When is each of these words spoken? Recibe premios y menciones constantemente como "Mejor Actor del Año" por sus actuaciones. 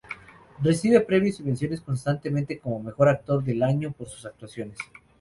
Recibe 0.63 0.99
premios 1.01 1.39
y 1.39 1.43
menciones 1.43 1.79
constantemente 1.79 2.57
como 2.57 2.79
"Mejor 2.81 3.07
Actor 3.09 3.43
del 3.43 3.61
Año" 3.61 3.91
por 3.91 4.09
sus 4.09 4.25
actuaciones. 4.25 4.79